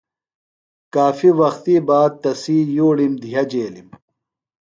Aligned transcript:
کافیۡ 0.93 1.35
وختی 1.39 1.75
باد 1.87 2.11
تسی 2.21 2.57
یُوڑِم 2.75 3.13
دِھیہ 3.21 3.43
جیلِم۔ 3.49 3.87